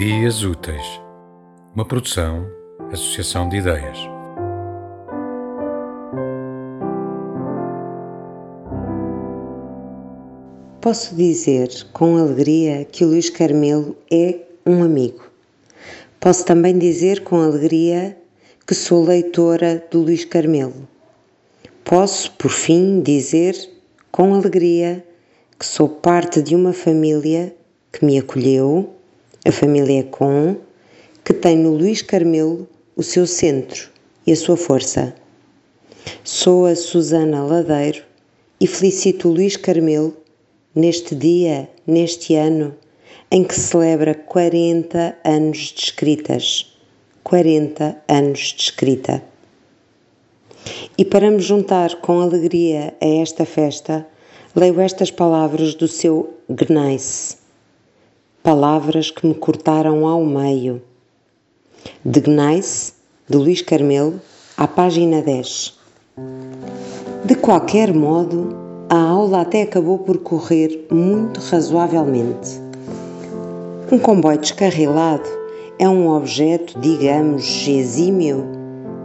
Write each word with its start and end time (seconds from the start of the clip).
Ideias 0.00 0.42
Úteis, 0.42 0.98
uma 1.74 1.84
produção, 1.84 2.50
associação 2.90 3.46
de 3.50 3.58
ideias. 3.58 3.98
Posso 10.80 11.14
dizer 11.14 11.68
com 11.92 12.16
alegria 12.16 12.86
que 12.86 13.04
o 13.04 13.08
Luís 13.08 13.28
Carmelo 13.28 13.94
é 14.10 14.38
um 14.64 14.82
amigo. 14.82 15.22
Posso 16.18 16.46
também 16.46 16.78
dizer 16.78 17.22
com 17.22 17.36
alegria 17.36 18.16
que 18.66 18.74
sou 18.74 19.04
leitora 19.04 19.86
do 19.90 20.00
Luís 20.00 20.24
Carmelo. 20.24 20.88
Posso, 21.84 22.32
por 22.38 22.50
fim, 22.50 23.02
dizer 23.02 23.54
com 24.10 24.32
alegria 24.32 25.04
que 25.58 25.66
sou 25.66 25.90
parte 25.90 26.40
de 26.40 26.56
uma 26.56 26.72
família 26.72 27.54
que 27.92 28.02
me 28.02 28.18
acolheu 28.18 28.94
a 29.46 29.50
família 29.50 30.04
Com, 30.04 30.56
que 31.24 31.32
tem 31.32 31.56
no 31.56 31.74
Luís 31.74 32.02
Carmelo 32.02 32.68
o 32.94 33.02
seu 33.02 33.26
centro 33.26 33.88
e 34.26 34.32
a 34.32 34.36
sua 34.36 34.56
força. 34.56 35.14
Sou 36.22 36.66
a 36.66 36.76
Susana 36.76 37.42
Ladeiro 37.44 38.02
e 38.60 38.66
felicito 38.66 39.28
o 39.28 39.32
Luís 39.32 39.56
Carmelo 39.56 40.14
neste 40.74 41.14
dia, 41.14 41.70
neste 41.86 42.34
ano, 42.34 42.74
em 43.30 43.42
que 43.42 43.54
celebra 43.54 44.14
40 44.14 45.16
anos 45.24 45.58
de 45.74 45.84
escritas. 45.84 46.76
40 47.24 47.96
anos 48.08 48.54
de 48.56 48.62
escrita. 48.62 49.22
E 50.98 51.04
para 51.04 51.30
me 51.30 51.40
juntar 51.40 51.96
com 51.96 52.20
alegria 52.20 52.94
a 53.00 53.06
esta 53.06 53.46
festa, 53.46 54.06
leio 54.54 54.80
estas 54.80 55.10
palavras 55.10 55.74
do 55.74 55.88
seu 55.88 56.34
Gneiss 56.48 57.39
Palavras 58.50 59.12
que 59.12 59.24
me 59.28 59.32
cortaram 59.32 60.04
ao 60.08 60.24
meio. 60.24 60.82
De 62.04 62.20
Gneiss, 62.20 62.94
de 63.28 63.36
Luís 63.36 63.62
Carmelo, 63.62 64.20
à 64.56 64.66
página 64.66 65.22
10. 65.22 65.78
De 67.24 67.36
qualquer 67.36 67.94
modo, 67.94 68.48
a 68.88 69.00
aula 69.00 69.42
até 69.42 69.62
acabou 69.62 70.00
por 70.00 70.18
correr 70.18 70.88
muito 70.90 71.38
razoavelmente. 71.38 72.60
Um 73.92 74.00
comboio 74.00 74.38
descarrilado 74.38 75.30
é 75.78 75.88
um 75.88 76.08
objeto, 76.08 76.76
digamos, 76.80 77.68
exímio 77.68 78.44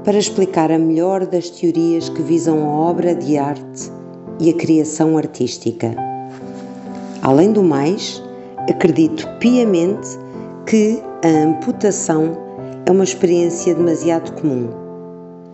para 0.04 0.18
explicar 0.18 0.72
a 0.72 0.80
melhor 0.80 1.24
das 1.28 1.52
teorias 1.52 2.10
que 2.10 2.24
visam 2.24 2.68
a 2.68 2.90
obra 2.90 3.14
de 3.14 3.38
arte 3.38 3.92
e 4.40 4.50
a 4.50 4.54
criação 4.56 5.20
artística. 5.20 5.96
Além 7.22 7.52
do 7.52 7.62
mais, 7.62 8.25
Acredito 8.68 9.28
piamente 9.38 10.18
que 10.66 11.00
a 11.24 11.44
amputação 11.44 12.36
é 12.88 12.92
uma 12.92 13.04
experiência 13.04 13.76
demasiado 13.76 14.32
comum. 14.42 14.68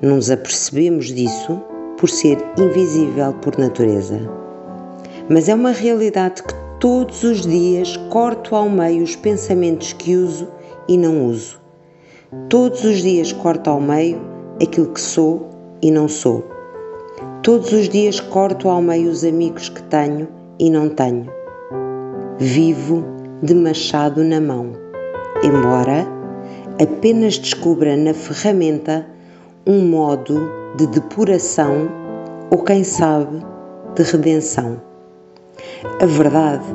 Não 0.02 0.16
nos 0.16 0.32
apercebemos 0.32 1.08
disso 1.08 1.62
por 1.98 2.10
ser 2.10 2.38
invisível 2.58 3.34
por 3.42 3.58
natureza. 3.58 4.18
Mas 5.30 5.50
é 5.50 5.54
uma 5.54 5.72
realidade 5.72 6.42
que 6.42 6.54
todos 6.80 7.22
os 7.24 7.42
dias 7.46 7.98
corto 8.10 8.56
ao 8.56 8.70
meio 8.70 9.04
os 9.04 9.18
pensamentos 9.18 9.92
que 9.92 10.16
uso 10.16 10.48
e 10.88 10.98
não 10.98 11.26
uso. 11.26 11.60
Todos 12.48 12.86
os 12.86 13.02
dias 13.02 13.34
corto 13.34 13.70
ao 13.70 13.82
meio 13.82 14.22
aquilo 14.64 14.88
que 14.88 15.02
sou 15.02 15.50
e 15.82 15.92
não 15.92 16.08
sou. 16.08 16.46
Todos 17.44 17.74
os 17.74 17.90
dias 17.90 18.22
corto 18.22 18.70
ao 18.70 18.82
meio 18.82 19.12
os 19.12 19.26
amigos 19.26 19.68
que 19.68 19.84
tenho 19.84 20.30
e 20.58 20.70
não 20.70 20.88
tenho 20.88 21.41
vivo 22.42 23.04
de 23.44 23.54
machado 23.54 24.24
na 24.24 24.42
mão, 24.42 24.72
embora 25.44 26.08
apenas 26.82 27.38
descubra 27.38 27.96
na 27.96 28.16
ferramenta 28.16 29.06
um 29.68 29.88
modo 29.88 30.50
de 30.76 30.88
depuração 30.88 31.88
ou, 32.50 32.58
quem 32.64 32.84
sabe, 32.84 33.46
de 33.96 34.02
redenção. 34.02 34.82
A 36.02 36.06
verdade 36.08 36.66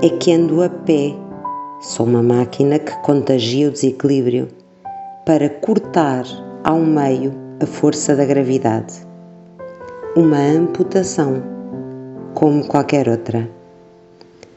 é 0.00 0.10
que 0.10 0.32
ando 0.32 0.62
a 0.62 0.68
pé, 0.68 1.12
sou 1.80 2.06
uma 2.06 2.22
máquina 2.22 2.78
que 2.78 2.96
contagia 2.98 3.66
o 3.66 3.72
desequilíbrio 3.72 4.46
para 5.26 5.48
cortar 5.48 6.24
ao 6.62 6.78
meio 6.78 7.34
a 7.60 7.66
força 7.66 8.14
da 8.14 8.24
gravidade. 8.24 8.94
Uma 10.14 10.38
amputação, 10.38 11.42
como 12.32 12.64
qualquer 12.68 13.08
outra. 13.08 13.65